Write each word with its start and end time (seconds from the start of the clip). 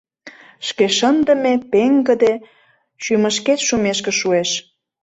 Шке 0.67 0.85
шындыме, 0.97 1.53
пеҥгыде, 1.71 2.33
шӱмышкет 3.03 3.59
шумешке 3.67 4.11
шуэш». 4.19 4.49